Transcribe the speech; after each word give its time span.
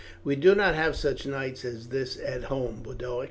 We 0.23 0.35
do 0.35 0.55
not 0.55 0.73
have 0.73 0.95
such 0.95 1.27
nights 1.27 1.63
as 1.63 1.89
this 1.89 2.17
at 2.17 2.45
home, 2.45 2.81
Boduoc." 2.81 3.19